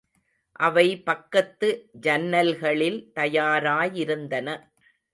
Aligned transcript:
அவை 0.59 0.85
பக்கத்து 1.01 1.69
ஜன்னல்களில் 2.01 2.99
தயாராயிருந்தன. 3.15 4.47